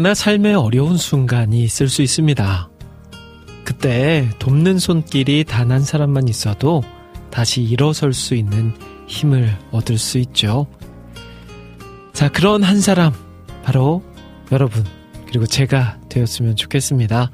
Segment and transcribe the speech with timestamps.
[0.00, 2.70] 누구에게나 삶의 어려운 순간이 있을 수 있습니다.
[3.64, 6.82] 그때 돕는 손길이 단 한 사람만 있어도
[7.30, 8.72] 다시 일어설 수 있는
[9.06, 10.66] 힘을 얻을 수 있죠.
[12.12, 13.12] 자, 그런 한 사람,
[13.62, 14.02] 바로
[14.50, 14.84] 여러분,
[15.26, 17.30] 그리고 제가 되었으면 좋겠습니다.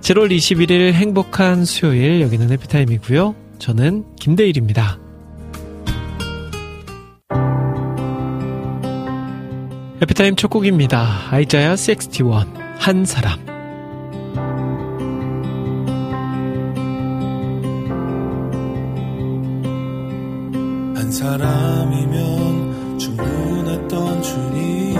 [0.00, 3.34] 7월 21일 행복한 수요일, 여기는 해피타임이고요.
[3.58, 5.03] 저는 김대일입니다.
[10.02, 11.06] 해피타임 첫 곡입니다.
[11.30, 12.24] 아이자야 61,
[12.78, 13.38] 한 사람.
[20.96, 24.94] 한 사람이면 충분했던 주님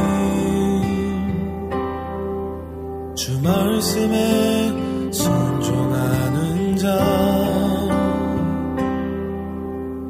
[3.17, 7.34] 주 말씀에 순종하는 자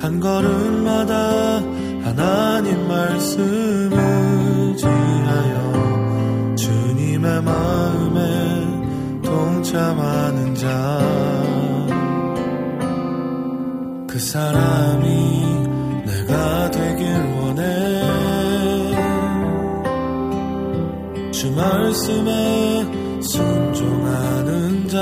[0.05, 1.63] 한 걸음마다
[2.03, 3.94] 하나님 말씀
[9.75, 10.69] 동참하는 자.
[14.07, 15.43] 그 사람이
[16.07, 17.07] 내가 되길
[17.41, 17.65] 원해.
[21.33, 25.01] 주 말씀에 순종하는 자.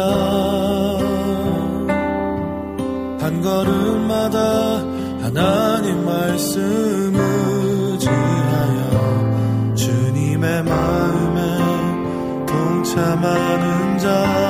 [3.21, 4.39] 한 걸음마다
[5.21, 7.15] 하나님 말씀
[7.95, 8.95] 의지하여
[9.75, 11.59] 주님의 마음에
[12.47, 14.42] 동참하는 자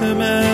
[0.00, 0.47] 말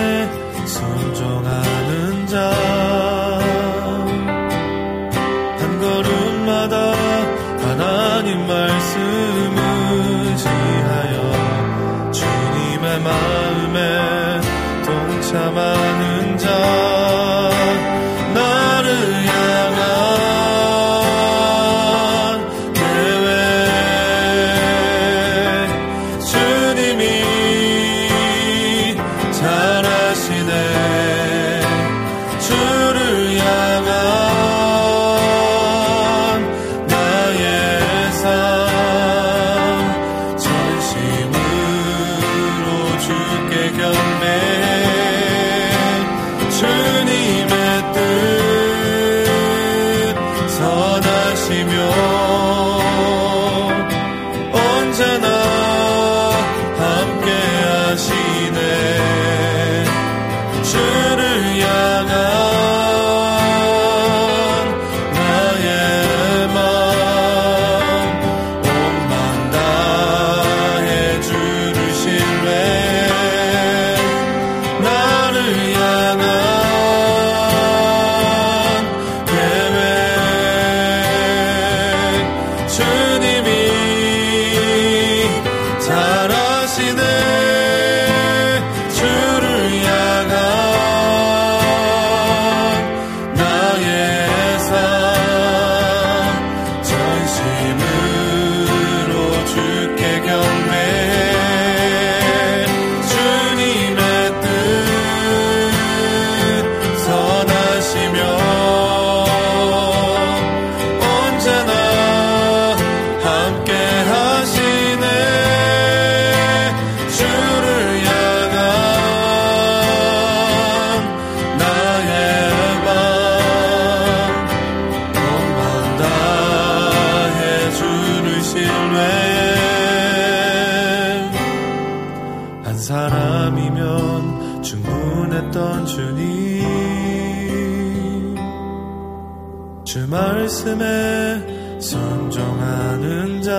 [139.84, 143.52] 주 말씀에 순종하는 자.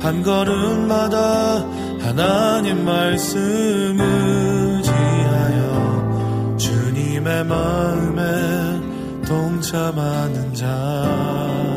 [0.00, 1.66] 한 걸음마다
[2.00, 5.66] 하나님 말씀 의지하여
[6.56, 8.22] 주님의 마음에
[9.26, 11.67] 동참하는 자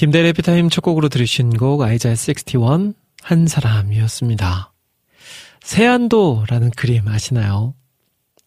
[0.00, 4.72] 김대래 피타임 첫 곡으로 들으신 곡 아이자 61, 한 사람이었습니다.
[5.60, 7.74] 세안도라는 그림 아시나요?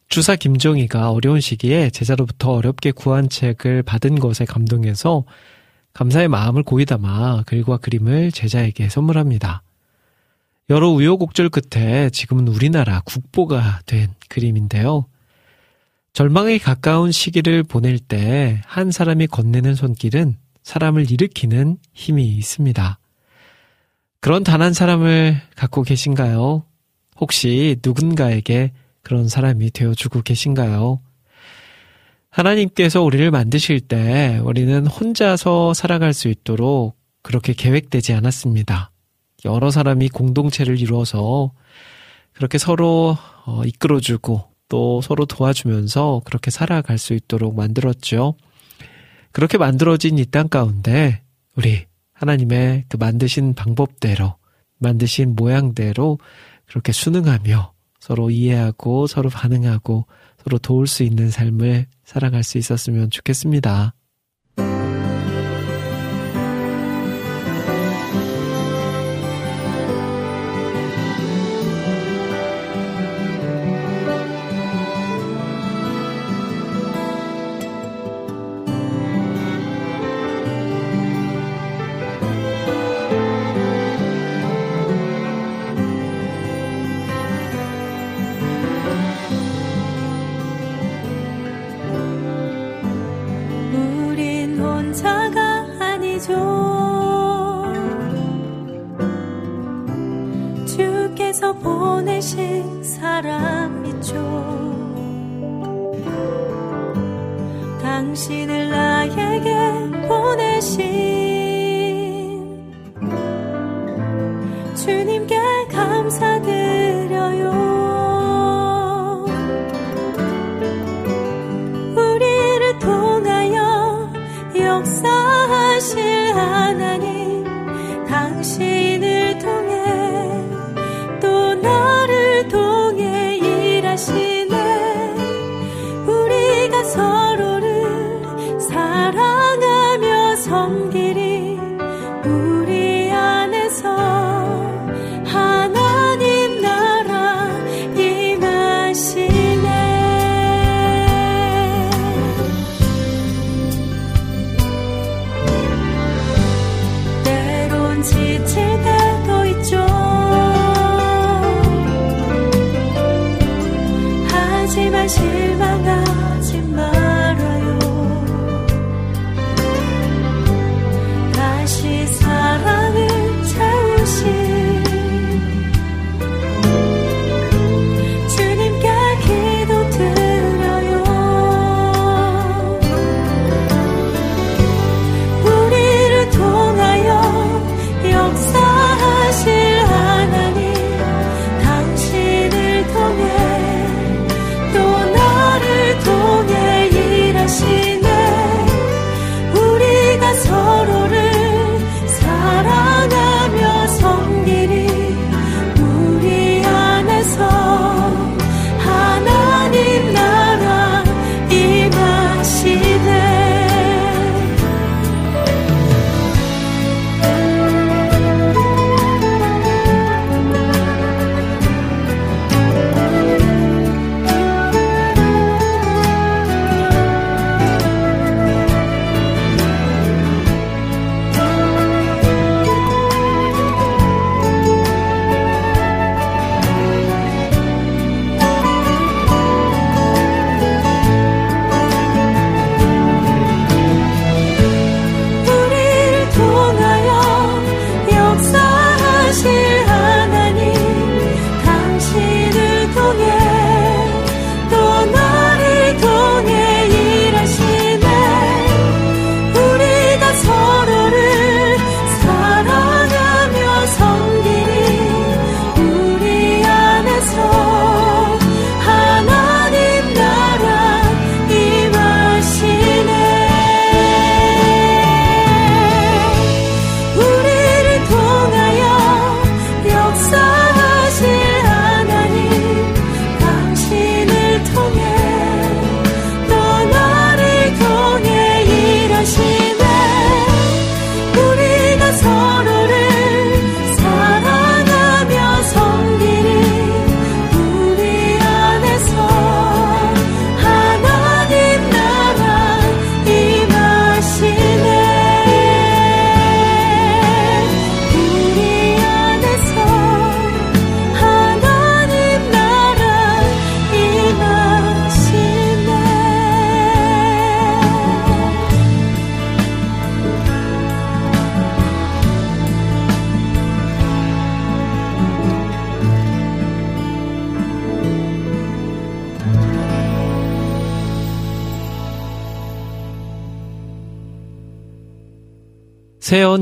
[0.10, 5.26] 주사 김종희가 어려운 시기에 제자로부터 어렵게 구한 책을 받은 것에 감동해서
[5.94, 9.62] 감사의 마음을 고이 담아 글과 그림을 제자에게 선물합니다.
[10.72, 15.06] 여러 우여곡절 끝에 지금은 우리나라 국보가 된 그림인데요.
[16.14, 23.00] 절망에 가까운 시기를 보낼 때 한 사람이 건네는 손길은 사람을 일으키는 힘이 있습니다.
[24.20, 26.64] 그런 단 한 사람을 갖고 계신가요?
[27.20, 28.72] 혹시 누군가에게
[29.02, 31.02] 그런 사람이 되어주고 계신가요?
[32.30, 38.92] 하나님께서 우리를 만드실 때 우리는 혼자서 살아갈 수 있도록 그렇게 계획되지 않았습니다.
[39.46, 41.52] 여러 사람이 공동체를 이루어서
[42.32, 48.36] 그렇게 서로 어, 이끌어주고 또 서로 도와주면서 그렇게 살아갈 수 있도록 만들었죠.
[49.34, 51.22] 그렇게 만들어진 이 땅 가운데
[51.58, 54.38] 우리 하나님의 그 만드신 방법대로
[54.78, 56.20] 만드신 모양대로
[56.68, 60.06] 그렇게 순응하며 서로 이해하고 서로 반응하고
[60.44, 63.94] 서로 도울 수 있는 삶을 살아갈 수 있었으면 좋겠습니다.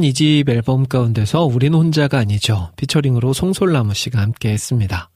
[0.01, 2.71] 새연 이집 앨범 가운데서 우린 혼자가 아니죠.
[2.75, 5.09] 피처링으로 송솔나무 씨가 함께 했습니다.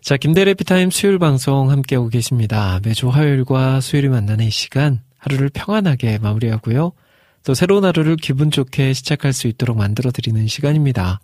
[0.00, 2.80] 자, 김대래 피타임 수요일 방송 함께하고 계십니다.
[2.82, 6.92] 매주 화요일과 수요일이 만나는 이 시간 하루를 평안하게 마무리하고요.
[7.44, 11.20] 또 새로운 하루를 기분 좋게 시작할 수 있도록 만들어드리는 시간입니다.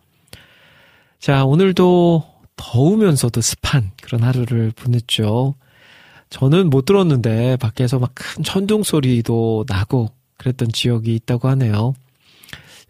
[1.18, 2.22] 자, 오늘도
[2.56, 5.54] 더우면서도 습한 그런 하루를 보냈죠.
[6.28, 11.94] 저는 못 들었는데 밖에서 막 큰 천둥 소리도 나고 그랬던 지역이 있다고 하네요.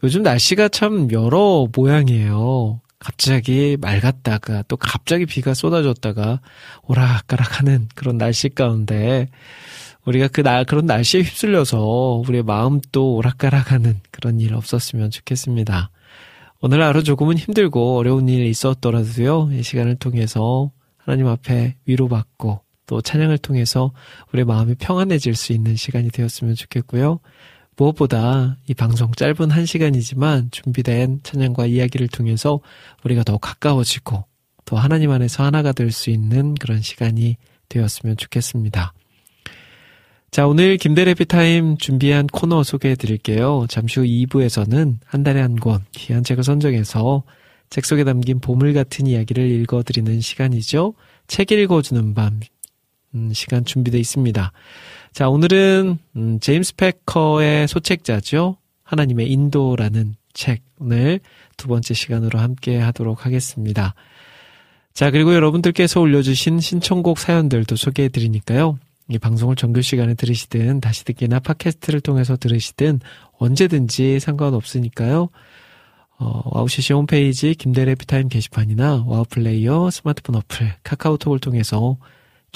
[0.02, 2.80] 요즘 날씨가 참 여러 모양이에요.
[2.98, 6.40] 갑자기 맑았다가 또 갑자기 비가 쏟아졌다가
[6.82, 9.28] 오락가락하는 그런 날씨 가운데
[10.04, 15.90] 우리가 그 날, 그런 날씨에 휩쓸려서 우리의 마음도 오락가락하는 그런 일 없었으면 좋겠습니다.
[16.60, 23.38] 오늘 하루 조금은 힘들고 어려운 일이 있었더라도요, 이 시간을 통해서 하나님 앞에 위로받고 또 찬양을
[23.38, 23.92] 통해서
[24.32, 27.20] 우리의 마음이 평안해질 수 있는 시간이 되었으면 좋겠고요.
[27.78, 32.60] 무엇보다 이 방송 짧은 한 시간이지만 준비된 찬양과 이야기를 통해서
[33.04, 34.24] 우리가 더 가까워지고
[34.64, 37.36] 또 하나님 안에서 하나가 될 수 있는 그런 시간이
[37.68, 38.92] 되었으면 좋겠습니다.
[40.30, 43.64] 자, 오늘 김대래 피타임 준비한 코너 소개해 드릴게요.
[43.70, 47.22] 잠시 후 2부에서는 한 달에 한 권 귀한 책을 선정해서
[47.70, 50.94] 책 속에 담긴 보물 같은 이야기를 읽어 드리는 시간이죠.
[51.28, 52.40] 책 읽어주는 밤
[53.14, 54.52] 음, 시간 준비되어 있습니다.
[55.18, 58.56] 자, 오늘은 음, 제임스 패커의 소책자죠.
[58.84, 61.18] 하나님의 인도라는 책 오늘
[61.56, 63.96] 두 번째 시간으로 함께 하도록 하겠습니다.
[64.94, 68.78] 자, 그리고 여러분들께서 올려주신 신청곡 사연들도 소개해 드리니까요.
[69.08, 73.00] 이 방송을 정규 시간에 들으시든 다시 듣기나 팟캐스트를 통해서 들으시든
[73.38, 75.30] 언제든지 상관없으니까요.
[76.20, 81.96] 어, 와우CCM 홈페이지 김대래 피타임 게시판이나 와우플레이어 스마트폰 어플 카카오톡을 통해서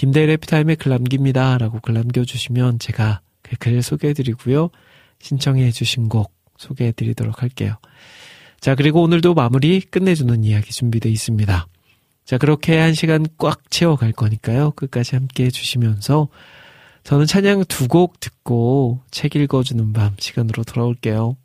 [0.02, 1.58] 김대래 피타임에 글 남깁니다.
[1.58, 4.70] 라고 글 남겨주시면 제가 그 글 소개해드리고요.
[5.20, 7.76] 신청해 주신 곡 소개해드리도록 할게요.
[8.60, 11.68] 자, 그리고 오늘도 마무리 끝내주는 이야기 준비되어 있습니다.
[12.24, 14.72] 자, 그렇게 한 시간 꽉 채워갈 거니까요.
[14.72, 16.26] 끝까지 함께 해주시면서
[17.04, 21.36] 저는 찬양 두 곡 듣고 책 읽어주는 밤 시간으로 돌아올게요.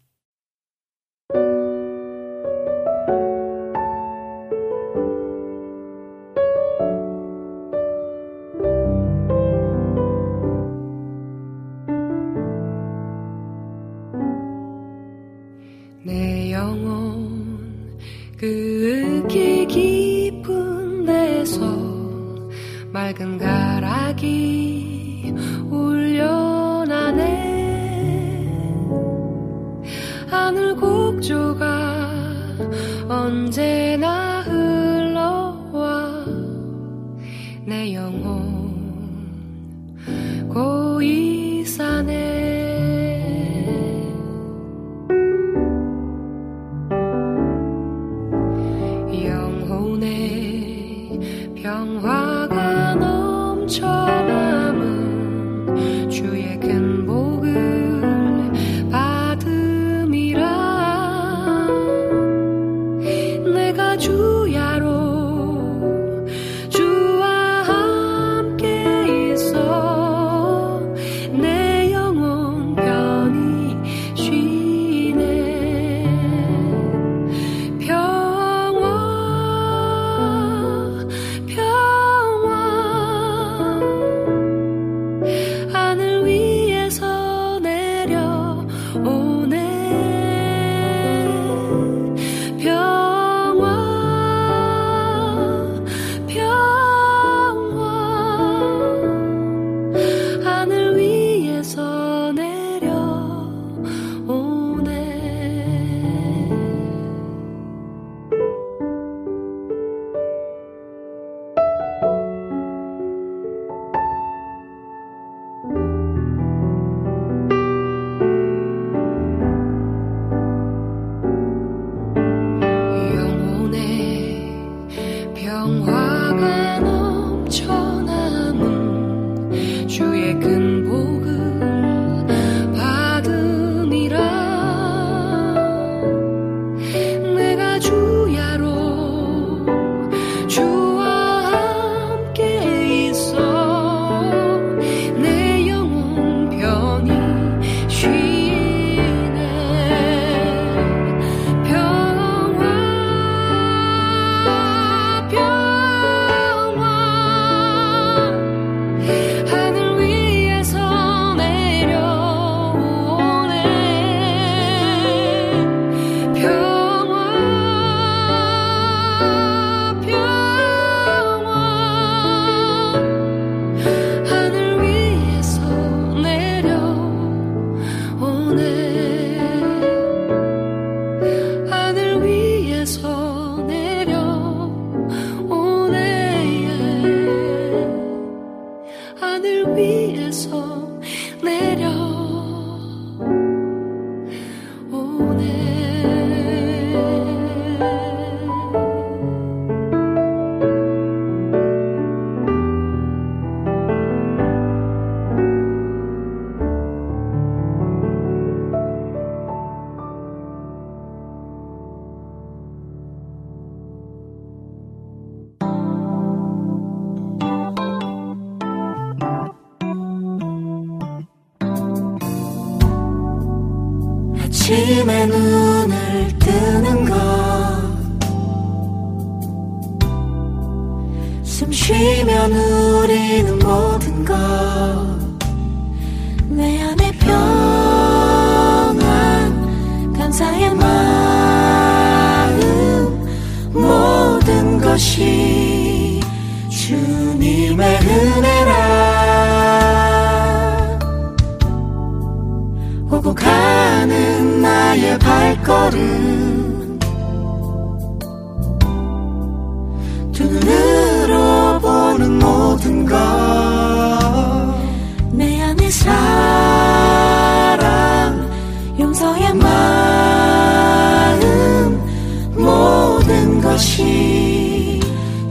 [273.78, 275.00] 것이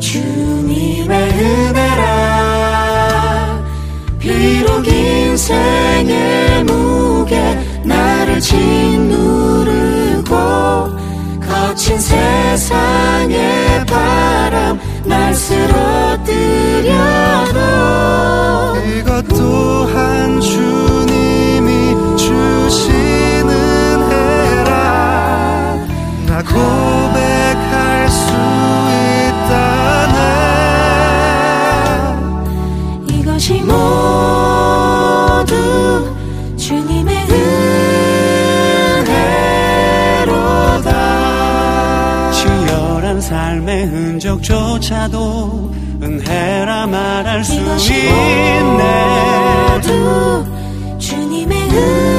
[0.01, 2.05] 주님의 은혜라.
[4.19, 7.39] 비록 인생의 무게
[7.85, 10.27] 나를 짓누르고
[11.41, 16.41] 거친 세상의 바람 날 쓰러뜨려도
[18.89, 23.06] 이것 또한 주님이 주신
[43.27, 48.63] 삶의 흔적조차도 은혜라 말할 수 있네
[49.73, 50.45] 모두
[50.99, 52.16] 주님의 은혜.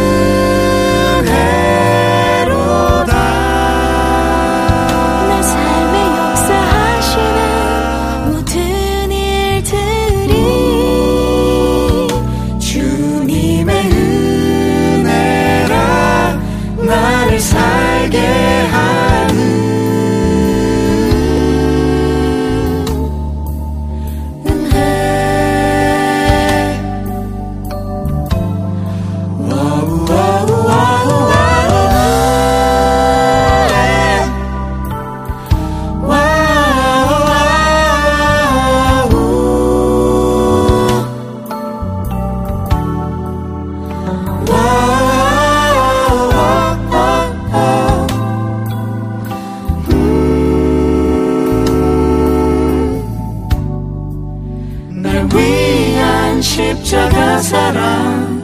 [57.41, 58.37] 사랑.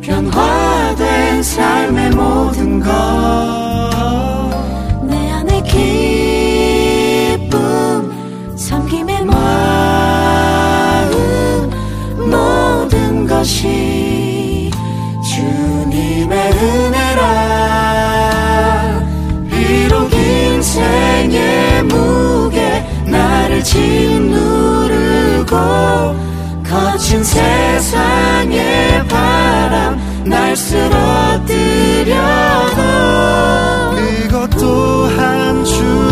[0.00, 2.80] 변화된 삶의 모든
[5.00, 7.48] 것내 안에 기쁨
[8.56, 9.40] 섬김의 마음
[12.16, 14.70] 모든 것이
[15.34, 17.28] 주님의 은혜라.
[19.50, 24.57] 비록 인생의 무게 나를 짓누
[25.48, 26.14] 불고
[26.68, 31.48] 거친 세상의 바람 날 쓰러뜨려도
[34.24, 36.07] 이것 또한 주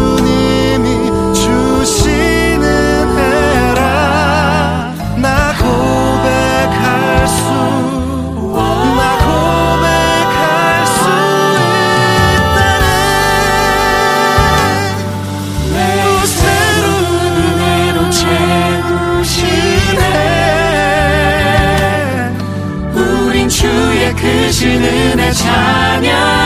[24.57, 26.46] 주시는 내 찬양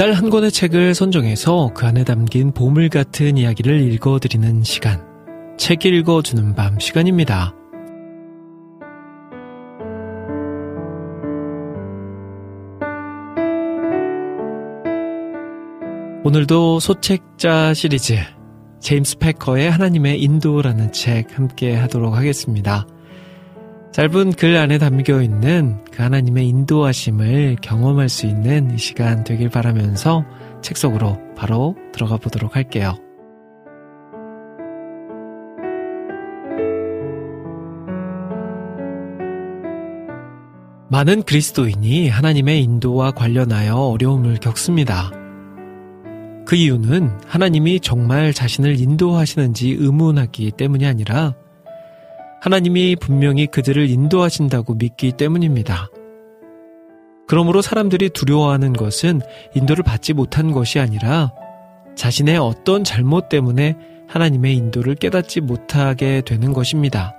[0.00, 5.04] 매달 한 권의 책을 선정해서 그 안에 담긴 보물 같은 이야기를 읽어드리는 시간.
[5.58, 7.54] 책 읽어주는 밤 시간입니다.
[16.24, 18.14] 오늘도 소책자 시리즈
[18.80, 22.86] 제임스 패커의 하나님의 인도라는 책 함께 하도록 하겠습니다.
[23.92, 30.24] 짧은 글 안에 담겨 있는 그 하나님의 인도하심을 경험할 수 있는 이 시간 되길 바라면서
[30.62, 32.96] 책 속으로 바로 들어가 보도록 할게요.
[40.88, 45.10] 많은 그리스도인이 하나님의 인도와 관련하여 어려움을 겪습니다.
[46.46, 51.34] 그 이유는 하나님이 정말 자신을 인도하시는지 의문하기 때문이 아니라
[52.40, 55.90] 하나님이 분명히 그들을 인도하신다고 믿기 때문입니다.
[57.28, 59.20] 그러므로 사람들이 두려워하는 것은
[59.54, 61.32] 인도를 받지 못한 것이 아니라
[61.94, 63.76] 자신의 어떤 잘못 때문에
[64.08, 67.14] 하나님의 인도를 깨닫지 못하게 되는 것입니다.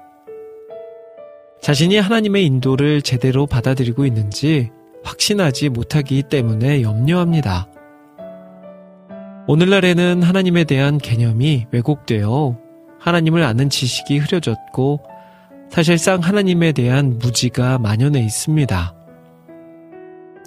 [1.62, 4.72] 자신이 하나님의 인도를 제대로 받아들이고 있는지
[5.04, 7.68] 확신하지 못하기 때문에 염려합니다.
[9.48, 12.58] 오늘날에는 하나님에 대한 개념이 왜곡되어
[13.00, 15.11] 하나님을 아는 지식이 흐려졌고
[15.72, 18.94] 사실상 하나님에 대한 무지가 만연해 있습니다.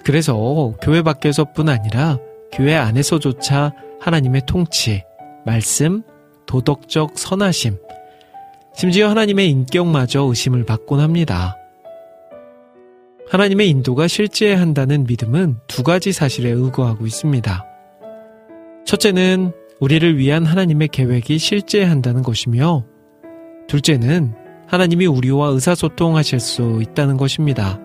[0.05, 2.19] 그래서 교회 밖에서뿐 아니라
[2.53, 5.03] 교회 안에서조차 하나님의 통치,
[5.43, 6.03] 말씀,
[6.45, 7.77] 도덕적 선하심,
[8.75, 11.57] 심지어 하나님의 인격마저 의심을 받곤 합니다.
[13.27, 17.65] 하나님의 인도가 실제한다는 믿음은 두 가지 사실에 의거하고 있습니다.
[18.85, 22.85] 첫째는 우리를 위한 하나님의 계획이 실제한다는 것이며,
[23.67, 27.79] 둘째는 하나님이 우리와 의사소통하실 수 있다는 것입니다.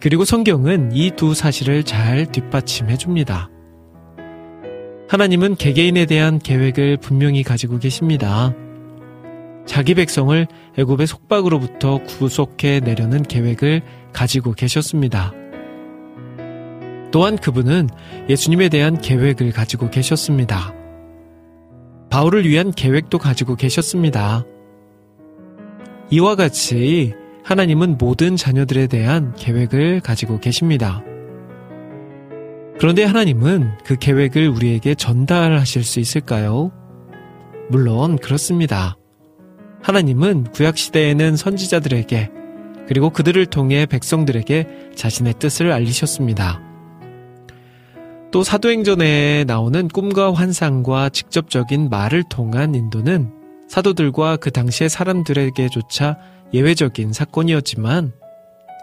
[0.00, 3.50] 그리고 성경은 이 두 사실을 잘 뒷받침해 줍니다.
[5.08, 8.54] 하나님은 개개인에 대한 계획을 분명히 가지고 계십니다.
[9.66, 10.46] 자기 백성을
[10.78, 15.32] 애굽의 속박으로부터 구속해 내려는 계획을 가지고 계셨습니다.
[17.10, 17.88] 또한 그분은
[18.28, 20.74] 예수님에 대한 계획을 가지고 계셨습니다.
[22.10, 24.44] 바울을 위한 계획도 가지고 계셨습니다.
[26.10, 31.02] 이와 같이 하나님은 모든 자녀들에 대한 계획을 가지고 계십니다.
[32.78, 36.72] 그런데 하나님은 그 계획을 우리에게 전달하실 수 있을까요?
[37.68, 38.96] 물론 그렇습니다.
[39.82, 42.30] 하나님은 구약시대에는 선지자들에게
[42.86, 46.62] 그리고 그들을 통해 백성들에게 자신의 뜻을 알리셨습니다.
[48.30, 53.37] 또 사도행전에 나오는 꿈과 환상과 직접적인 말을 통한 인도는
[53.68, 56.18] 사도들과 그 당시의 사람들에게조차
[56.52, 58.12] 예외적인 사건이었지만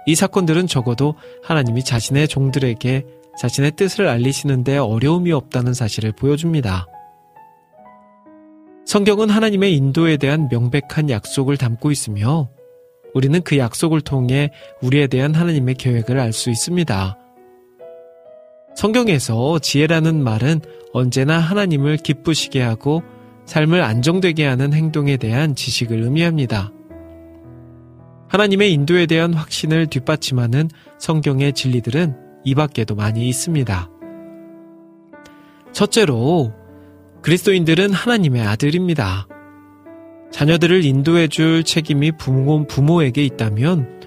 [0.05, 3.05] 이 사건들은 적어도 하나님이 자신의 종들에게
[3.39, 6.87] 자신의 뜻을 알리시는데 어려움이 없다는 사실을 보여줍니다.
[8.85, 12.49] 성경은 하나님의 인도에 대한 명백한 약속을 담고 있으며
[13.15, 17.17] 우리는 그 약속을 통해 우리에 대한 하나님의 계획을 알 수 있습니다.
[18.75, 20.61] 성경에서 지혜라는 말은
[20.93, 23.01] 언제나 하나님을 기쁘시게 하고
[23.45, 26.71] 삶을 안정되게 하는 행동에 대한 지식을 의미합니다.
[28.27, 33.89] 하나님의 인도에 대한 확신을 뒷받침하는 성경의 진리들은 이 밖에도 많이 있습니다.
[35.71, 36.53] 첫째로,
[37.21, 39.27] 그리스도인들은 하나님의 아들입니다.
[40.31, 44.01] 자녀들을 인도해 줄 책임이 부모, 부모에게 있다면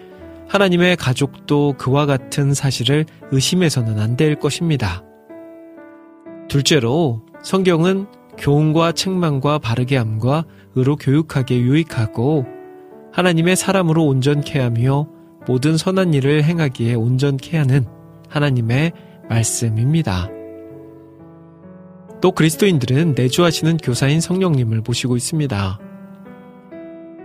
[0.49, 5.05] 하나님의 가족도 그와 같은 사실을 의심해서는 안 될 것입니다.
[6.49, 8.07] 둘째로 성경은
[8.39, 12.47] 교훈과 책망과 바르게 함과 의로 교육하게 유익하고
[13.13, 15.09] 하나님의 사람으로 온전케 하며
[15.47, 17.87] 모든 선한 일을 행하기에 온전케 하는
[18.29, 18.93] 하나님의
[19.29, 20.29] 말씀입니다.
[22.21, 25.79] 또 그리스도인들은 내주하시는 교사인 성령님을 모시고 있습니다.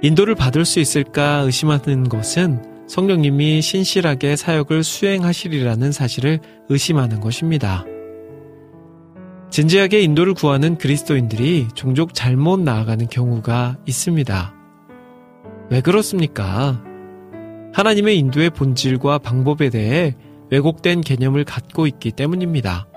[0.02, 7.86] 인도를 받을 수 있을까 의심하는 것은 성령님이 신실하게 사역을 수행하시리라는 사실을 의심하는 것입니다.
[9.54, 14.52] 진지하게 인도를 구하는 그리스도인들이 종종 잘못 나아가는 경우가 있습니다.
[15.70, 16.84] 왜 그렇습니까?
[17.72, 20.16] 하나님의 인도의 본질과 방법에 대해
[20.50, 22.88] 왜곡된 개념을 갖고 있기 때문입니다.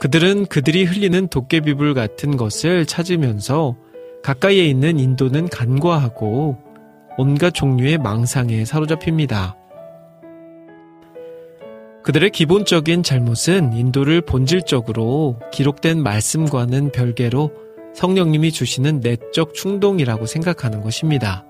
[0.00, 3.76] 그들은 그들이 흘리는 도깨비불 같은 것을 찾으면서
[4.22, 6.58] 가까이에 있는 인도는 간과하고
[7.16, 9.56] 온갖 종류의 망상에 사로잡힙니다.
[12.04, 17.50] 그들의 기본적인 잘못은 인도를 본질적으로 기록된 말씀과는 별개로
[17.94, 21.46] 성령님이 주시는 내적 충동이라고 생각하는 것입니다.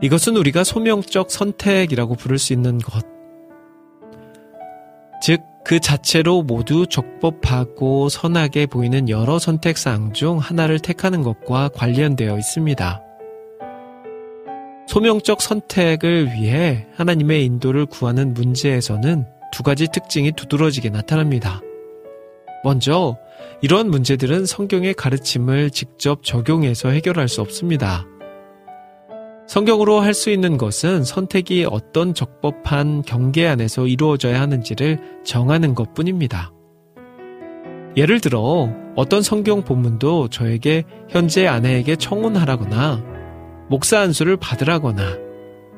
[0.00, 3.04] 이것은 우리가 소명적 선택이라고 부를 수 있는 것.
[5.20, 13.07] 즉, 그 자체로 모두 적법하고 선하게 보이는 여러 선택사항 중 하나를 택하는 것과 관련되어 있습니다.
[14.88, 21.60] 소명적 선택을 위해 하나님의 인도를 구하는 문제에서는 두 가지 특징이 두드러지게 나타납니다.
[22.64, 23.18] 먼저,
[23.60, 28.06] 이러한 문제들은 성경의 가르침을 직접 적용해서 해결할 수 없습니다.
[29.46, 36.50] 성경으로 할 수 있는 것은 선택이 어떤 적법한 경계 안에서 이루어져야 하는지를 정하는 것 뿐입니다.
[37.94, 43.17] 예를 들어, 어떤 성경 본문도 저에게 현재 아내에게 청혼하라거나
[43.68, 45.18] 목사 안수를 받으라거나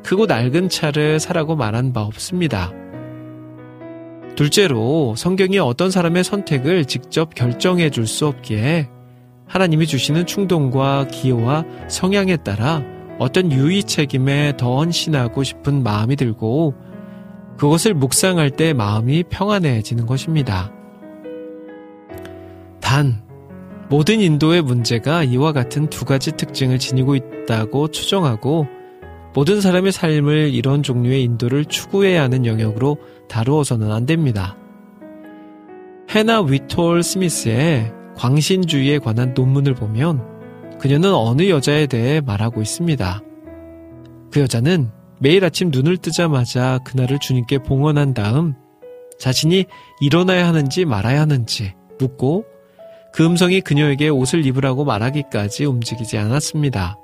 [0.04, 2.72] 크고 낡은 차를 사라고 말한 바 없습니다.
[4.36, 8.88] 둘째로 성경이 어떤 사람의 선택을 직접 결정해 줄 수 없기에
[9.46, 12.82] 하나님이 주시는 충동과 기호와 성향에 따라
[13.18, 16.74] 어떤 유의 책임에 더 헌신하고 싶은 마음이 들고
[17.58, 20.72] 그것을 묵상할 때 마음이 평안해지는 것입니다.
[22.80, 23.22] 단,
[23.90, 28.68] 모든 인도의 문제가 이와 같은 두 가지 특징을 지니고 있다고 추정하고
[29.34, 32.98] 모든 사람의 삶을 이런 종류의 인도를 추구해야 하는 영역으로
[33.28, 34.56] 다루어서는 안 됩니다.
[36.08, 43.22] 해나 위톨 스미스의 광신주의에 관한 논문을 보면 그녀는 어느 여자에 대해 말하고 있습니다.
[44.30, 48.54] 그 여자는 매일 아침 눈을 뜨자마자 그날을 주님께 봉헌한 다음
[49.18, 49.64] 자신이
[50.00, 52.44] 일어나야 하는지 말아야 하는지 묻고
[53.12, 56.96] 그 음성이 그녀에게 옷을 입으라고 말하기까지 움직이지 않았습니다.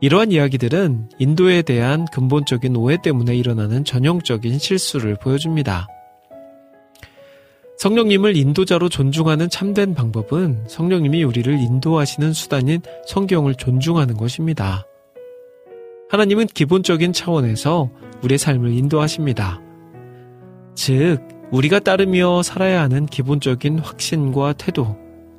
[0.00, 5.88] 이러한 이야기들은 인도에 대한 근본적인 오해 때문에 일어나는 전형적인 실수를 보여줍니다.
[7.78, 14.84] 성령님을 인도자로 존중하는 참된 방법은 성령님이 우리를 인도하시는 수단인 성경을 존중하는 것입니다.
[16.08, 17.90] 하나님은 기본적인 차원에서
[18.22, 19.60] 우리의 삶을 인도하십니다.
[20.74, 21.20] 즉,
[21.52, 24.96] 우리가 따르며 살아야 하는 기본적인 확신과 태도,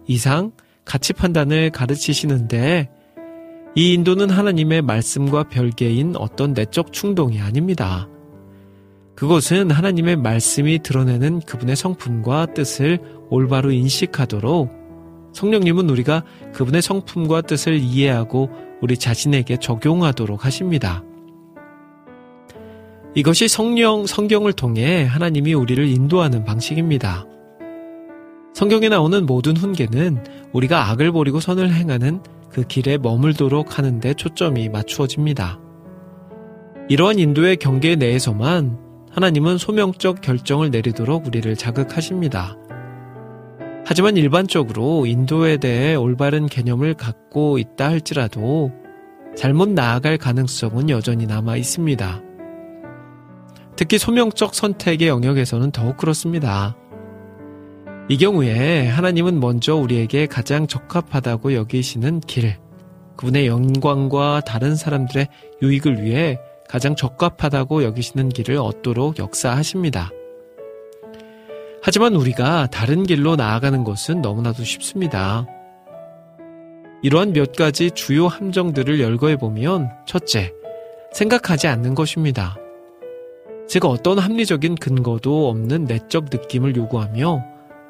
[0.08, 0.52] 이상,
[0.86, 2.89] 가치 판단을 가르치시는데
[3.76, 8.08] 이 인도는 하나님의 말씀과 별개인 어떤 내적 충동이 아닙니다.
[9.15, 14.72] 그것은 하나님의 말씀이 드러내는 그분의 성품과 뜻을 올바로 인식하도록
[15.34, 18.50] 성령님은 우리가 그분의 성품과 뜻을 이해하고
[18.82, 21.04] 우리 자신에게 적용하도록 하십니다.
[23.17, 27.25] 이것이 성령, 성경을 통해 하나님이 우리를 인도하는 방식입니다.
[28.53, 35.60] 성경에 나오는 모든 훈계는 우리가 악을 버리고 선을 행하는 그 길에 머물도록 하는데 초점이 맞추어집니다.
[36.89, 38.77] 이러한 인도의 경계 내에서만
[39.10, 42.56] 하나님은 소명적 결정을 내리도록 우리를 자극하십니다.
[43.84, 48.71] 하지만 일반적으로 인도에 대해 올바른 개념을 갖고 있다 할지라도
[49.36, 52.27] 잘못 나아갈 가능성은 여전히 남아 있습니다.
[53.78, 56.76] 특히 소명적 선택의 영역에서는 더욱 그렇습니다.
[58.10, 62.58] 이 경우에 하나님은 먼저 우리에게 가장 적합하다고 여기시는 길,
[63.18, 65.28] 그분의 영광과 다른 사람들의
[65.62, 70.10] 유익을 위해 가장 적합하다고 여기시는 길을 얻도록 역사하십니다.
[71.84, 75.46] 하지만 우리가 다른 길로 나아가는 것은 너무나도 쉽습니다.
[77.04, 80.52] 이러한 몇 가지 주요 함정들을 열거해 보면 첫째,
[81.13, 82.58] 생각하지 않는 것입니다.
[83.68, 87.44] 즉 어떤 합리적인 근거도 없는 내적 느낌을 요구하며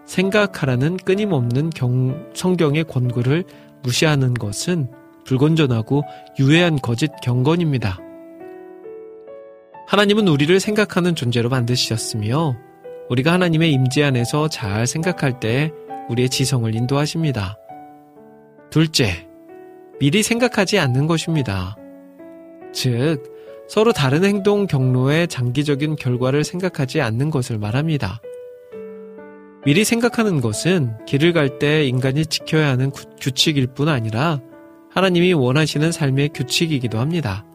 [0.05, 3.43] 생각하라는 끊임없는 경, 성경의 권고를
[3.83, 4.89] 무시하는 것은
[5.25, 6.03] 불건전하고
[6.39, 7.99] 유해한 거짓 경건입니다.
[9.87, 12.57] 하나님은 우리를 생각하는 존재로 만드셨으며
[13.09, 15.71] 우리가 하나님의 임재 안에서 잘 생각할 때
[16.09, 17.57] 우리의 지성을 인도하십니다.
[18.69, 19.27] 둘째,
[19.99, 21.75] 미리 생각하지 않는 것입니다.
[22.73, 23.36] 즉,
[23.67, 28.21] 서로 다른 행동 경로의 장기적인 결과를 생각하지 않는 것을 말합니다.
[29.65, 34.39] 미리 생각하는 것은 길을 갈 때 인간이 지켜야 하는 규칙일 뿐 아니라
[34.93, 37.45] 하나님이 원하시는 삶의 규칙이기도 합니다.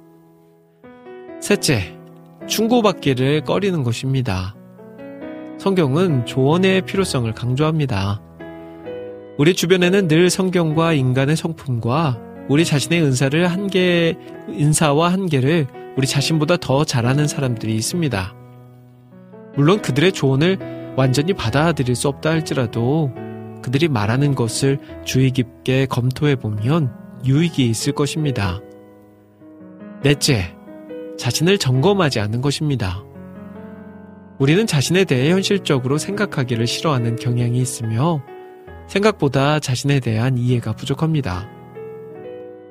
[1.41, 1.97] 셋째,
[2.47, 4.55] 충고받기를 꺼리는 것입니다.
[5.59, 8.21] 성경은 조언의 필요성을 강조합니다.
[9.39, 15.67] 우리 주변에는 늘 성경과 인간의 성품과 우리 자신의 은사를 한계, 인사와 한계를
[15.97, 18.35] 우리 자신보다 더 잘하는 사람들이 있습니다.
[19.57, 23.11] 물론 그들의 조언을 완전히 받아들일 수 없다 할지라도
[23.63, 26.93] 그들이 말하는 것을 주의 깊게 검토해 보면
[27.25, 28.61] 유익이 있을 것입니다.
[30.03, 30.57] 넷째,
[31.17, 33.05] 자신을 점검하지 않는 것입니다.
[34.39, 38.23] 우리는 자신에 대해 현실적으로 생각하기를 싫어하는 경향이 있으며
[38.89, 41.49] 생각보다 자신에 대한 이해가 부족합니다.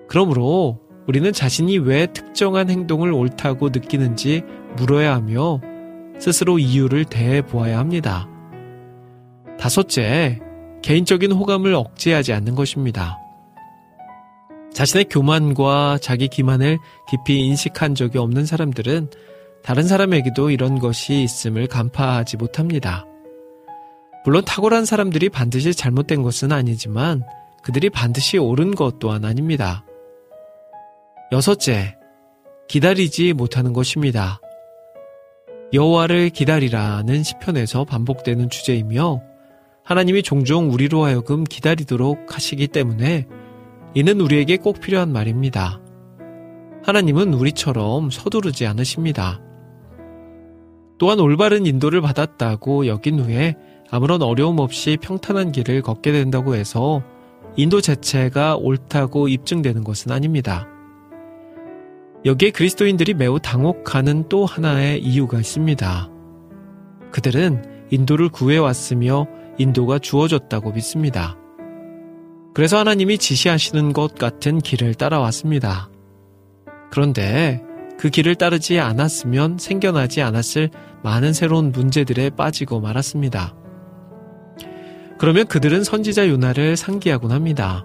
[0.10, 4.44] 그러므로 우리는 자신이 왜 특정한 행동을 옳다고 느끼는지
[4.78, 5.60] 물어야 하며
[6.20, 8.28] 스스로 이유를 대해 보아야 합니다.
[9.60, 10.40] 다섯째,
[10.82, 13.18] 개인적인 호감을 억제하지 않는 것입니다.
[14.74, 16.78] 자신의 교만과 자기 기만을
[17.10, 19.10] 깊이 인식한 적이 없는 사람들은
[19.64, 23.06] 다른 사람에게도 이런 것이 있음을 간파하지 못합니다.
[24.24, 27.24] 물론 탁월한 사람들이 반드시 잘못된 것은 아니지만
[27.64, 29.84] 그들이 반드시 옳은 것 또한 아닙니다.
[31.32, 31.96] 여섯째,
[32.68, 34.42] 기다리지 못하는 것입니다.
[35.72, 39.22] 여호와를 기다리라는 시편에서 반복되는 주제이며
[39.86, 43.28] 하나님이 종종 우리로 하여금 기다리도록 하시기 때문에
[43.94, 45.80] 이는 우리에게 꼭 필요한 말입니다.
[46.84, 49.40] 하나님은 우리처럼 서두르지 않으십니다.
[50.98, 53.56] 또한 올바른 인도를 받았다고 여긴 후에
[53.90, 57.02] 아무런 어려움 없이 평탄한 길을 걷게 된다고 해서
[57.56, 60.68] 인도 자체가 옳다고 입증되는 것은 아닙니다.
[62.24, 66.10] 여기에 그리스도인들이 매우 당혹하는 또 하나의 이유가 있습니다.
[67.12, 71.38] 그들은 인도를 구해왔으며 인도가 주어졌다고 믿습니다.
[72.54, 75.90] 그래서 하나님이 지시하시는 것 같은 길을 따라왔습니다.
[76.92, 77.64] 그런데
[77.98, 80.70] 그 길을 따르지 않았으면 생겨나지 않았을
[81.04, 83.56] 많은 새로운 문제들에 빠지고 말았습니다.
[85.18, 87.84] 그러면 그들은 선지자 요나를 상기하곤 합니다.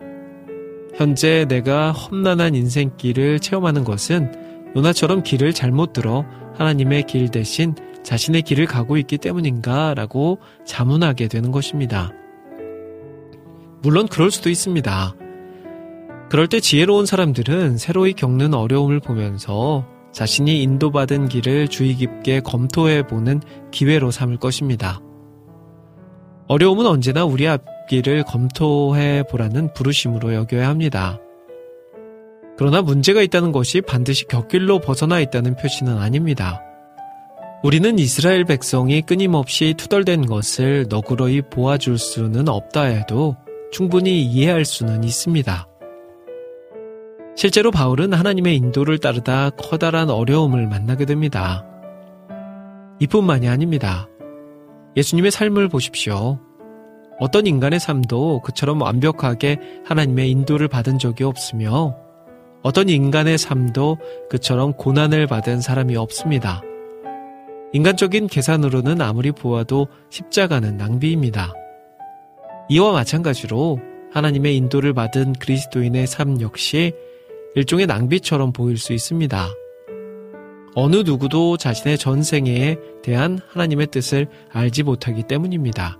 [0.97, 4.33] 현재 내가 험난한 인생길을 체험하는 것은
[4.75, 6.25] 요나처럼 길을 잘못 들어
[6.55, 12.13] 하나님의 길 대신 자신의 길을 가고 있기 때문인가 라고 자문하게 되는 것입니다.
[13.83, 15.15] 물론 그럴 수도 있습니다.
[16.31, 23.43] 그럴 때 지혜로운 사람들은 새로이 겪는 어려움을 보면서 자신이 인도받은 길을 주의 깊게 검토해 보는
[23.71, 25.01] 기회로 삼을 것입니다.
[26.49, 31.19] 어려움은 언제나 우리 앞 길을 검토해 보라는 부르심으로 여겨야 합니다.
[32.59, 36.63] 그러나 문제가 있다는 것이 반드시 곁길로 벗어나 있다는 표시는 아닙니다.
[37.63, 43.37] 우리는 이스라엘 백성이 끊임없이 투덜댄 것을 너그러이 보아줄 수는 없다 해도
[43.73, 45.67] 충분히 이해할 수는 있습니다.
[47.35, 51.67] 실제로 바울은 하나님의 인도를 따르다 커다란 어려움을 만나게 됩니다.
[53.01, 54.09] 이뿐만이 아닙니다.
[54.97, 56.41] 예수님의 삶을 보십시오.
[57.19, 61.97] 어떤 인간의 삶도 그처럼 완벽하게 하나님의 인도를 받은 적이 없으며
[62.63, 63.99] 어떤 인간의 삶도
[64.29, 66.63] 그처럼 고난을 받은 사람이 없습니다.
[67.73, 71.53] 인간적인 계산으로는 아무리 보아도 십자가는 낭비입니다.
[72.69, 73.79] 이와 마찬가지로
[74.13, 76.93] 하나님의 인도를 받은 그리스도인의 삶 역시
[77.55, 79.49] 일종의 낭비처럼 보일 수 있습니다.
[80.75, 85.99] 어느 누구도 자신의 전생에 대한 하나님의 뜻을 알지 못하기 때문입니다.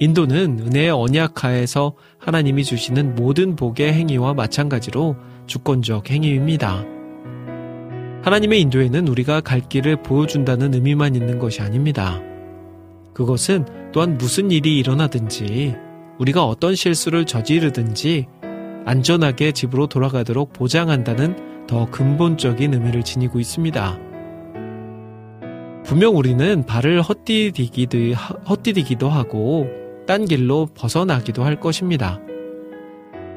[0.00, 5.16] 인도는 은혜의 언약하에서 하나님이 주시는 모든 복의 행위와 마찬가지로
[5.46, 6.84] 주권적 행위입니다.
[8.22, 12.20] 하나님의 인도에는 우리가 갈 길을 보여준다는 의미만 있는 것이 아닙니다.
[13.12, 15.76] 그것은 또한 무슨 일이 일어나든지
[16.18, 18.26] 우리가 어떤 실수를 저지르든지
[18.86, 23.98] 안전하게 집으로 돌아가도록 보장한다는 더 근본적인 의미를 지니고 있습니다.
[25.84, 32.20] 분명 우리는 발을 헛디디기도, 하고 딴 길로 벗어나기도 할 것입니다.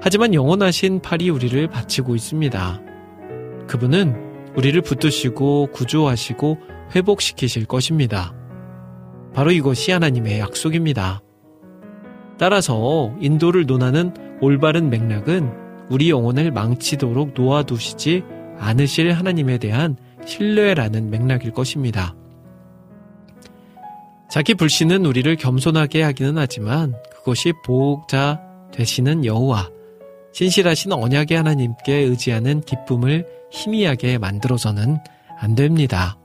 [0.01, 2.81] 하지만 영원하신 팔이 우리를 바치고 있습니다.
[3.67, 6.57] 그분은 우리를 붙드시고 구조하시고
[6.95, 8.33] 회복시키실 것입니다.
[9.33, 11.21] 바로 이것이 하나님의 약속입니다.
[12.39, 15.51] 따라서 인도를 논하는 올바른 맥락은
[15.89, 18.23] 우리 영혼을 망치도록 놓아두시지
[18.59, 19.95] 않으실 하나님에 대한
[20.25, 22.15] 신뢰라는 맥락일 것입니다.
[24.29, 28.41] 자기 불신은 우리를 겸손하게 하기는 하지만 그것이 보호자
[28.73, 29.69] 되시는 여호와
[30.33, 34.97] 신실하신 언약의 하나님께 의지하는 기쁨을 희미하게 만들어서는
[35.39, 36.17] 안 됩니다.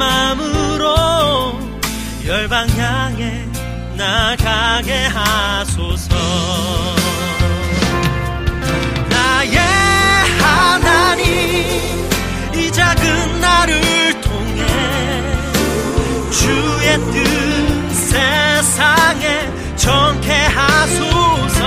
[0.00, 1.60] 마음으로
[2.26, 3.46] 열방 향해
[3.96, 6.16] 나가게 하소서.
[9.10, 9.58] 나의
[10.40, 11.28] 하나님
[12.54, 14.64] 이 작은 나를 통해
[16.32, 19.26] 주의 뜻 세상에
[19.76, 21.59] 전케 하소서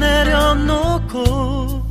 [0.00, 1.84] 내려놓고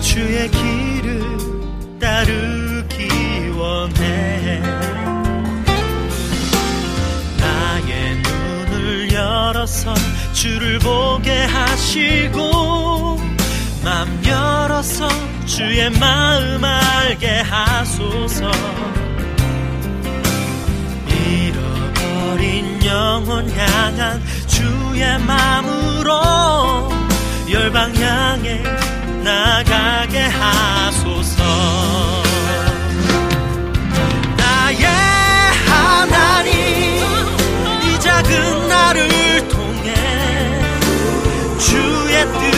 [0.00, 3.08] 주의 길을 따르기
[3.56, 4.60] 원해.
[7.38, 9.12] 나의 눈을
[10.32, 13.18] 주를 보게 하시고
[13.82, 15.08] 맘 열어서
[15.46, 18.50] 주의 마음 알게 하소서.
[21.08, 25.85] 잃어버린 영혼 향한 주의 마음으로
[27.50, 28.62] 열방 향해
[29.22, 31.42] 나가게 하소서.
[34.36, 34.84] 나의
[35.68, 36.54] 하나님
[37.82, 39.94] 이 작은 나를 통해
[41.58, 42.55] 주의 뜻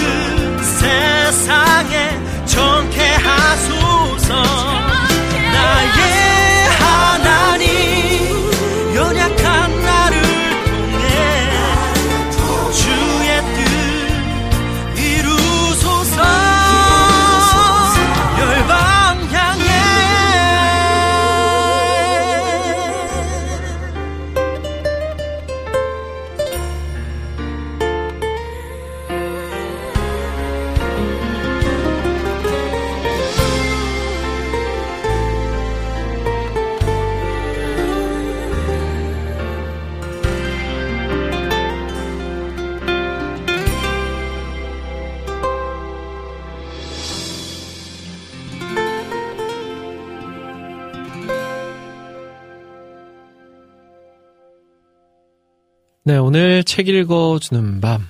[56.08, 58.08] 네, 오늘 책 읽어주는 밤.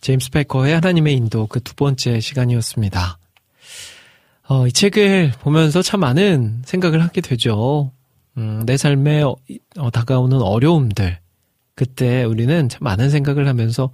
[0.00, 3.16] 제임스 패커의 하나님의 인도 그 두 번째 시간이었습니다.
[4.48, 7.92] 어, 이 책을 보면서 참 많은 생각을 하게 되죠.
[8.38, 9.36] 음, 내 삶에 어,
[9.76, 11.20] 어, 다가오는 어려움들.
[11.76, 13.92] 그때 우리는 참 많은 생각을 하면서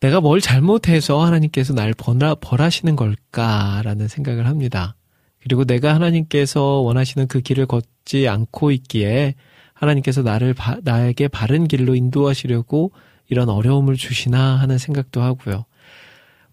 [0.00, 4.94] 내가 뭘 잘못해서 하나님께서 날 벌하, 벌하시는 걸까라는 생각을 합니다.
[5.42, 9.36] 그리고 내가 하나님께서 원하시는 그 길을 걷지 않고 있기에
[9.82, 12.92] 하나님께서 나를 바, 나에게 바른 길로 인도하시려고
[13.28, 15.64] 이런 어려움을 주시나 하는 생각도 하고요.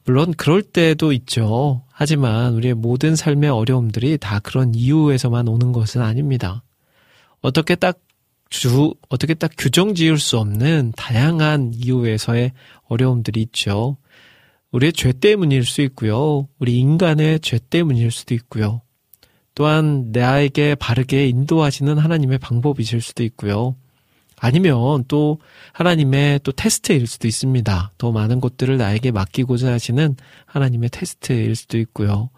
[0.03, 1.83] 물론 그럴 때도 있죠.
[1.91, 6.63] 하지만 우리의 모든 삶의 어려움들이 다 그런 이유에서만 오는 것은 아닙니다.
[7.41, 7.99] 어떻게 딱
[8.49, 12.53] 주, 어떻게 딱 규정 지을 수 없는 다양한 이유에서의
[12.87, 13.97] 어려움들이 있죠.
[14.71, 16.47] 우리의 죄 때문일 수 있고요.
[16.57, 18.81] 우리 인간의 죄 때문일 수도 있고요.
[19.59, 23.75] 또한 나에게 바르게 인도하시는 하나님의 방법이실 수도 있고요.
[24.37, 25.39] 아니면 또
[25.73, 27.91] 하나님의 또 테스트일 수도 있습니다.
[27.97, 32.29] 더 많은 것들을 나에게 맡기고자 하시는 하나님의 테스트일 수도 있고요.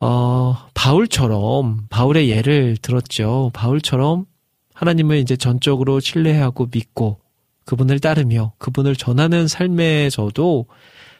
[0.00, 3.50] 어, 바울처럼, 바울의 예를 들었죠.
[3.54, 4.26] 바울처럼
[4.74, 7.20] 하나님을 이제 전적으로 신뢰하고 믿고
[7.64, 10.66] 그분을 따르며 그분을 전하는 삶에서도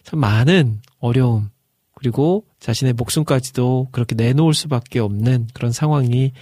[0.02, 1.48] 참 많은 어려움,
[2.00, 6.32] 그리고 자신의 목숨까지도 그렇게 내놓을 수밖에 없는 그런 상황이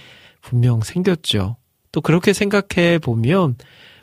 [0.41, 1.57] 분명 생겼죠.
[1.91, 3.55] 또 그렇게 생각해 보면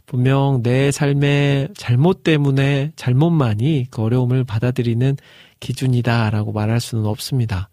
[0.04, 5.16] 분명 내 삶의 잘못 때문에 잘못만이 그 어려움을 받아들이는
[5.60, 7.70] 기준이다라고 말할 수는 없습니다.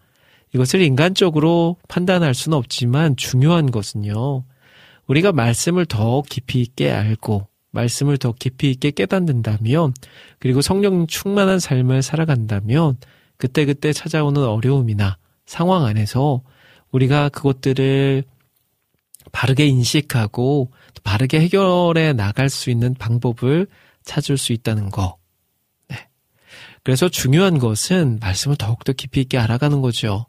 [0.54, 4.44] 이것을 인간적으로 판단할 수는 없지만 중요한 것은요.
[5.06, 9.92] 우리가 말씀을 더 깊이 있게 알고 말씀을 더 깊이 있게 깨닫는다면
[10.38, 12.96] 그리고 성령 충만한 삶을 살아간다면
[13.36, 16.42] 그때그때 찾아오는 어려움이나 상황 안에서
[16.90, 18.24] 우리가 그것들을
[19.32, 20.70] 바르게 인식하고
[21.02, 23.66] 바르게 해결해 나갈 수 있는 방법을
[24.04, 25.16] 찾을 수 있다는 거.
[25.88, 26.08] 네.
[26.82, 30.26] 그래서 중요한 것은 말씀을 더욱더 깊이 있게 알아가는 거죠.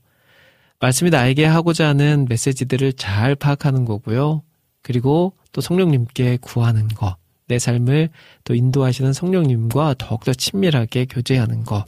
[0.80, 4.44] 말씀이 나에게 하고자 하는 메시지들을 잘 파악하는 거고요.
[4.82, 7.16] 그리고 또 성령님께 구하는 것.
[7.48, 8.10] 내 삶을
[8.44, 11.86] 또 인도하시는 성령님과 더욱더 친밀하게 교제하는 것.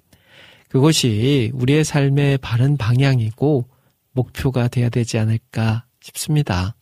[0.77, 3.67] 그것이 우리의 삶의 바른 방향이고
[4.11, 6.75] 목표가 돼야 되지 않을까 싶습니다.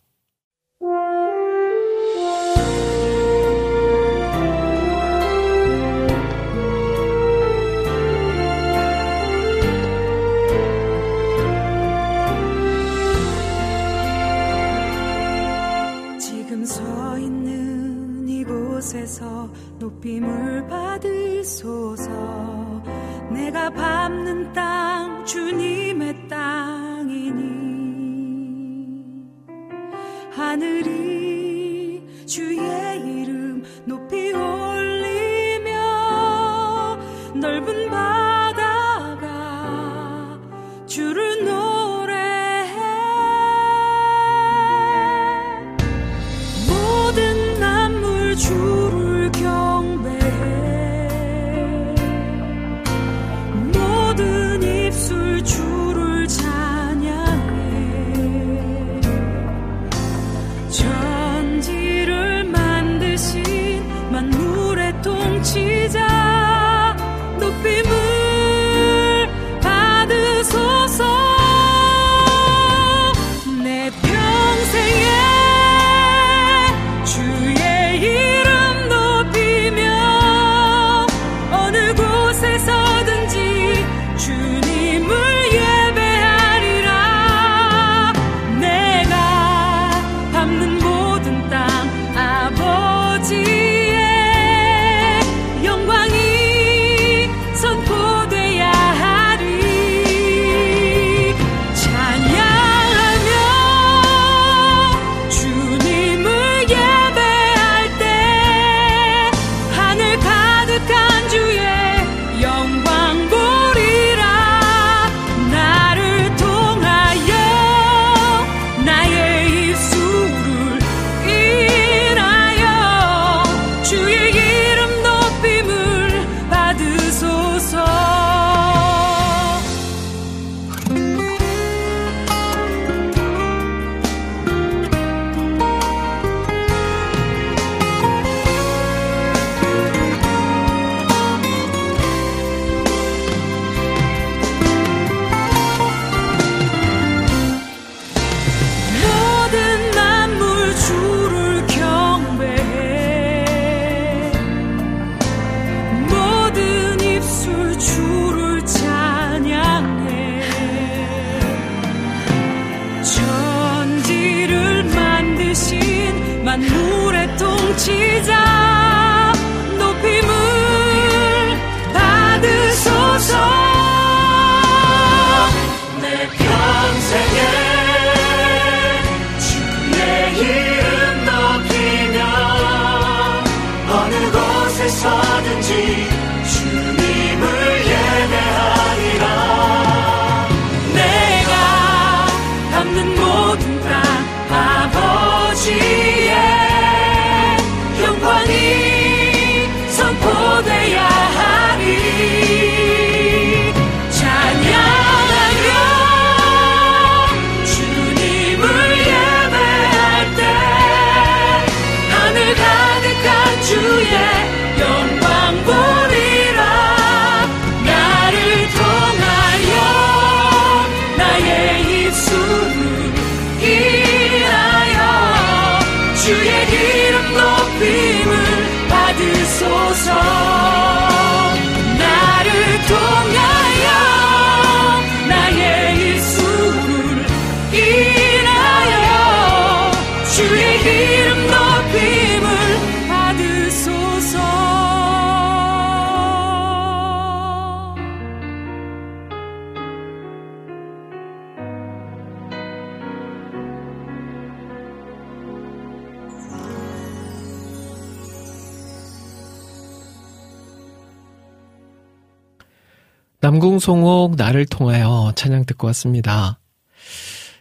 [263.45, 266.57] 남궁송옥 나를 통하여 찬양 듣고 왔습니다.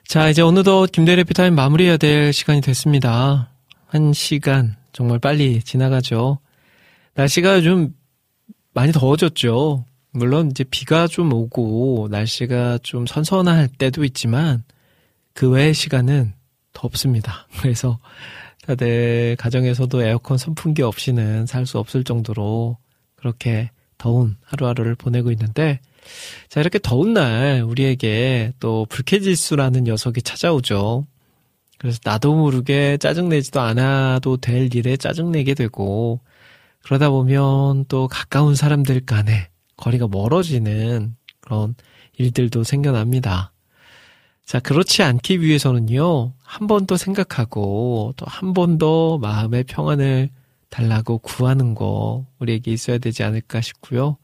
[0.07, 3.51] 자, 이제 어느덧 김대래 피타임 마무리해야 될 시간이 됐습니다.
[3.85, 6.39] 한 시간 정말 빨리 지나가죠.
[7.13, 7.95] 날씨가 좀
[8.73, 9.85] 많이 더워졌죠.
[10.13, 14.65] 물론 이제 비가 좀 오고 날씨가 좀 선선할 때도 있지만
[15.35, 16.33] 그 외의 시간은
[16.73, 17.47] 덥습니다.
[17.61, 17.99] 그래서
[18.67, 22.79] 다들 가정에서도 에어컨 선풍기 없이는 살 수 없을 정도로
[23.17, 25.81] 그렇게 더운 하루하루를 보내고 있는데
[26.49, 31.07] 자 이렇게 더운 날 우리에게 또 불쾌지수라는 녀석이 찾아오죠.
[31.79, 36.21] 그래서 나도 모르게 짜증내지도 않아도 될 일에 짜증내게 되고
[36.83, 41.75] 그러다 보면 또 가까운 사람들 간에 거리가 멀어지는 그런
[42.17, 43.53] 일들도 생겨납니다.
[44.45, 50.29] 자, 그렇지 않기 위해서는요, 한 번 더 생각하고, 또 한 번 더 마음의 평안을
[50.75, 54.19] 달라고 구하는 거, 우리에게 있어야 되지 않을까 싶고요.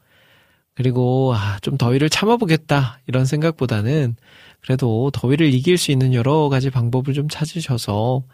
[0.73, 4.17] 그리고, 아, 좀 더위를 참아보겠다, 이런 생각보다는,
[4.59, 8.25] 그래도 더위를 이길 수 있는 여러 가지 방법을 좀 찾으셔서,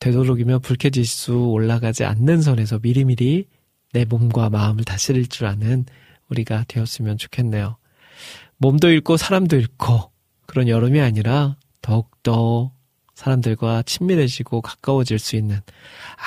[0.00, 3.46] 되도록이면 불쾌지수 올라가지 않는 선에서 미리미리
[3.92, 5.86] 내 몸과 마음을 다스릴 줄 아는
[6.30, 7.76] 우리가 되었으면 좋겠네요.
[8.56, 10.10] 몸도 잃고 사람도 잃고
[10.46, 12.72] 그런 여름이 아니라 더욱더
[13.14, 15.60] 사람들과 친밀해지고 가까워질 수 있는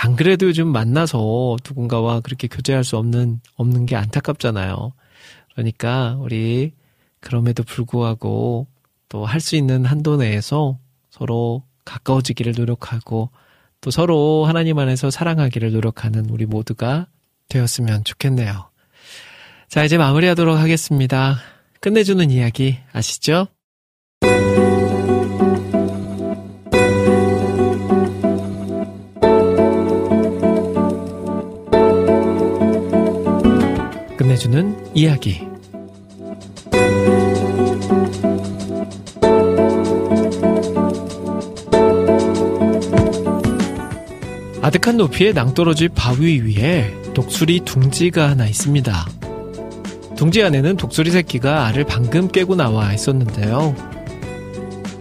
[0.04, 4.94] 안 그래도 요즘 만나서 누군가와 그렇게 교제할 수 없는 없는 게 안타깝잖아요.
[5.54, 6.74] 그러니까 우리
[7.20, 8.68] 그럼에도 불구하고
[9.10, 10.78] 또 할 수 있는 한도 내에서
[11.10, 13.30] 서로 가까워지기를 노력하고
[13.82, 17.08] 또 서로 하나님 안에서 사랑하기를 노력하는 우리 모두가
[17.50, 18.70] 되었으면 좋겠네요.
[19.70, 21.38] 자, 이제 마무리하도록 하겠습니다.
[21.80, 23.48] 끝내주는 이야기 아시죠?
[34.48, 35.42] 끝내주는 이야기.
[44.62, 49.08] 아득한 높이의 낭떠러지 바위 위에 독수리 둥지가 하나 있습니다.
[50.16, 53.76] 둥지 안에는 독수리 새끼가 알을 방금 깨고 나와 있었는데요.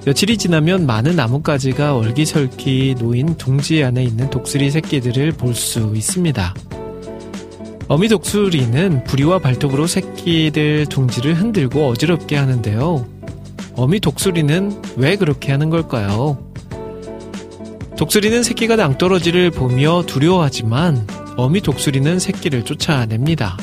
[0.05, 6.55] 며칠이 지나면 많은 나뭇가지가 얼기설기 놓인 둥지 안에 있는 독수리 새끼들을 볼 수 있습니다.
[7.89, 13.07] 어미 독수리는 부리와 발톱으로 새끼들 둥지를 흔들고 어지럽게 하는데요.
[13.77, 16.37] 어미 독수리는 왜 그렇게 하는 걸까요?
[17.97, 21.07] 독수리는 새끼가 낭떠러지를 보며 두려워하지만
[21.37, 23.57] 어미 독수리는 새끼를 쫓아냅니다.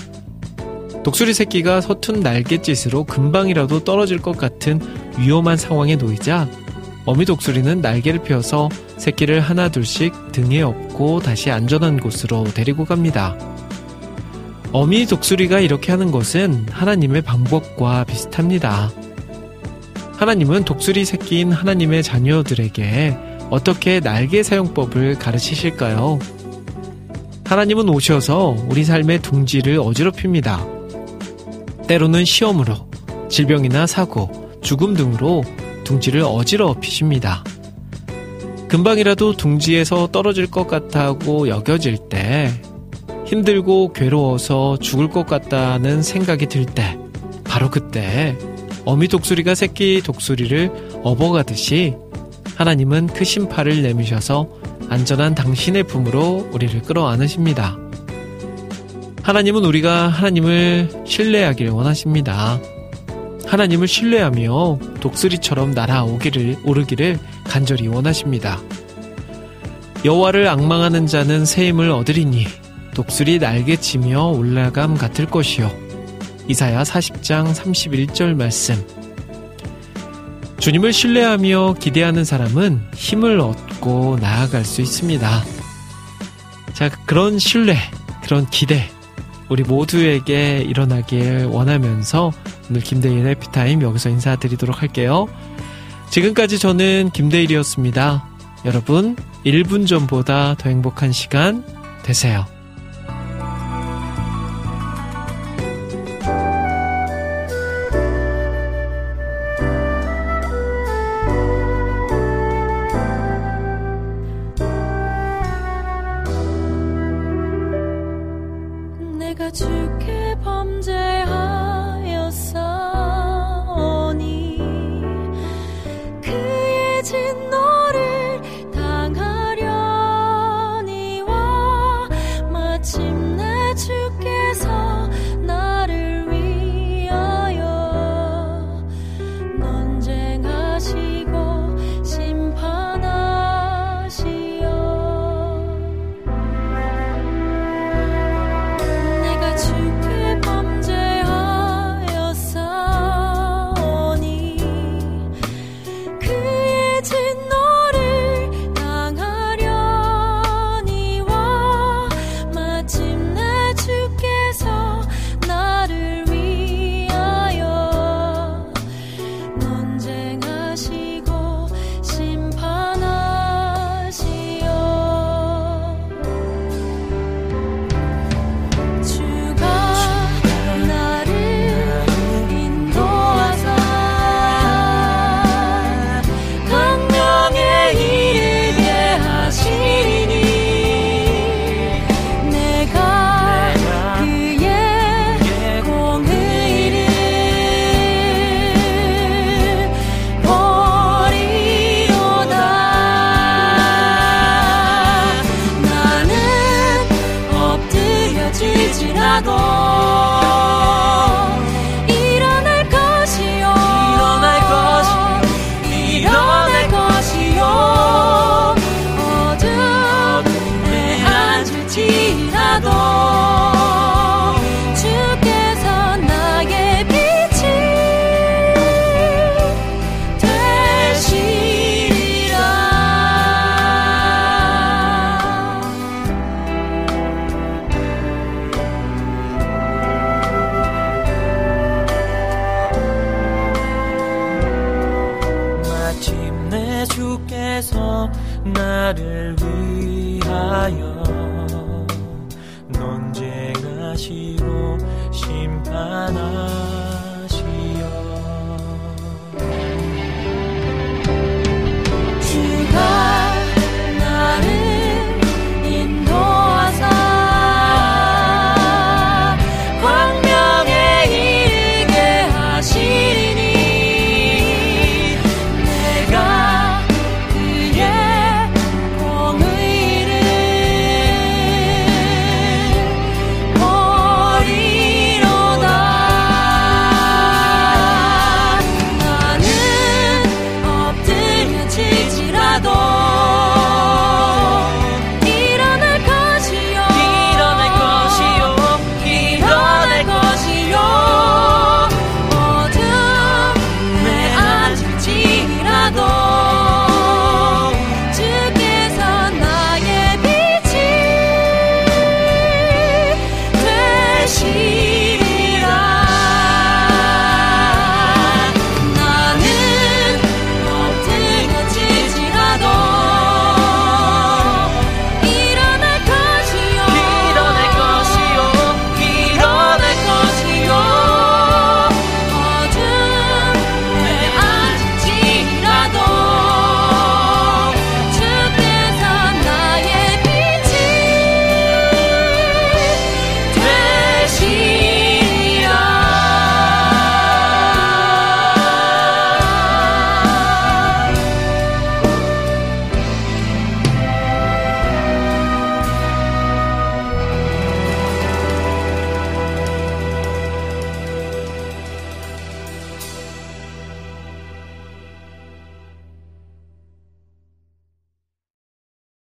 [1.03, 4.79] 독수리 새끼가 서툰 날갯짓으로 금방이라도 떨어질 것 같은
[5.19, 6.47] 위험한 상황에 놓이자
[7.05, 13.37] 어미 독수리는 날개를 펴서 새끼를 하나 둘씩 등에 업고 다시 안전한 곳으로 데리고 갑니다.
[14.73, 18.91] 어미 독수리가 이렇게 하는 것은 하나님의 방법과 비슷합니다.
[20.17, 23.17] 하나님은 독수리 새끼인 하나님의 자녀들에게
[23.51, 26.17] 어떻게 날개 사용법을 가르치실까요?
[27.45, 30.65] 하나님은 오셔서 우리 삶의 둥지를 어지럽힙니다.
[31.87, 32.89] 때로는 시험으로,
[33.29, 35.43] 질병이나 사고, 죽음 등으로
[35.83, 37.43] 둥지를 어지럽히십니다.
[38.69, 42.49] 금방이라도 둥지에서 떨어질 것 같다고 여겨질 때,
[43.33, 46.99] 힘들고 괴로워서 죽을 것 같다는 생각이 들 때,
[47.43, 48.37] 바로 그때
[48.85, 51.95] 어미 독수리가 새끼 독수리를 업어가듯이
[52.55, 54.47] 하나님은 크신 팔을 내미셔서
[54.87, 57.75] 안전한 당신의 품으로 우리를 끌어안으십니다.
[59.23, 62.59] 하나님은 우리가 하나님을 신뢰하기를 원하십니다.
[63.47, 68.61] 하나님을 신뢰하며 독수리처럼 날아오기를 오르기를 간절히 원하십니다.
[70.05, 72.45] 여호와를 악망하는 자는 새 힘을 얻으리니
[72.93, 75.71] 독수리 날개치며 올라감 같을 것이요.
[76.47, 78.75] 이사야 40장 31절 말씀.
[80.59, 85.43] 주님을 신뢰하며 기대하는 사람은 힘을 얻고 나아갈 수 있습니다.
[86.73, 87.77] 자, 그런 신뢰,
[88.23, 88.89] 그런 기대,
[89.49, 92.31] 우리 모두에게 일어나길 원하면서
[92.69, 95.27] 오늘 김대일의 해피타임 여기서 인사드리도록 할게요.
[96.09, 98.25] 지금까지 저는 김대일이었습니다.
[98.65, 99.15] 여러분,
[99.45, 101.65] 1분 전보다 더 행복한 시간
[102.03, 102.45] 되세요.